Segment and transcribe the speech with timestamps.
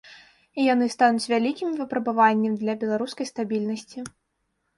[0.61, 3.99] І яны стануць вялікім выпрабаваннем для беларускай стабільнасці.